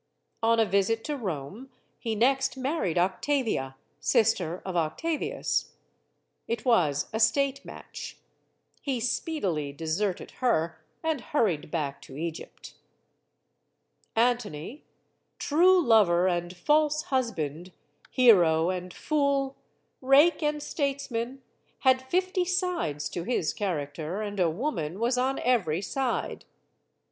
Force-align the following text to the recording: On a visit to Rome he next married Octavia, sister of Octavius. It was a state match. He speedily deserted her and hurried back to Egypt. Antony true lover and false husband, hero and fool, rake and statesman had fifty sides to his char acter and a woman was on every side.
On 0.41 0.59
a 0.59 0.65
visit 0.65 1.03
to 1.03 1.15
Rome 1.15 1.69
he 1.99 2.15
next 2.15 2.57
married 2.57 2.97
Octavia, 2.97 3.75
sister 3.99 4.63
of 4.65 4.75
Octavius. 4.75 5.73
It 6.47 6.65
was 6.65 7.07
a 7.13 7.19
state 7.19 7.63
match. 7.63 8.17
He 8.81 8.99
speedily 8.99 9.71
deserted 9.71 10.31
her 10.41 10.83
and 11.03 11.21
hurried 11.21 11.69
back 11.69 12.01
to 12.01 12.17
Egypt. 12.17 12.73
Antony 14.15 14.85
true 15.37 15.79
lover 15.79 16.27
and 16.27 16.55
false 16.57 17.03
husband, 17.13 17.71
hero 18.09 18.71
and 18.71 18.91
fool, 18.91 19.55
rake 20.01 20.41
and 20.41 20.63
statesman 20.63 21.43
had 21.81 22.01
fifty 22.01 22.43
sides 22.43 23.07
to 23.09 23.21
his 23.23 23.53
char 23.53 23.75
acter 23.75 24.27
and 24.27 24.39
a 24.39 24.49
woman 24.49 24.99
was 24.99 25.15
on 25.19 25.37
every 25.37 25.79
side. 25.83 26.45